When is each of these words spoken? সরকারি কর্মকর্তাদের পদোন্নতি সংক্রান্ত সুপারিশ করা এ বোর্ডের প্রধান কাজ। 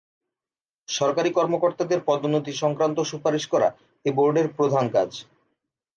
সরকারি 0.89 1.29
কর্মকর্তাদের 1.33 1.99
পদোন্নতি 2.07 2.51
সংক্রান্ত 2.53 2.97
সুপারিশ 3.11 3.43
করা 3.47 3.69
এ 4.05 4.11
বোর্ডের 4.17 4.47
প্রধান 4.57 4.85
কাজ। 4.89 5.09